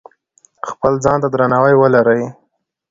[0.69, 2.21] خپل ځان ته درناوی ولرئ.